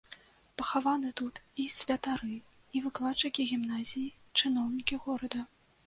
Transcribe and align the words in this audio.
Пахаваны 0.61 1.11
тут 1.21 1.35
і 1.63 1.67
святары, 1.75 2.35
і 2.79 2.83
выкладчыкі 2.89 3.49
гімназіі, 3.53 4.07
чыноўнікі 4.39 5.05
горада. 5.07 5.41